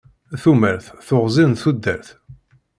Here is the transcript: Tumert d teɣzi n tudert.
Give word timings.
Tumert 0.41 0.85
d 0.97 1.01
teɣzi 1.07 1.45
n 1.47 1.53
tudert. 1.61 2.07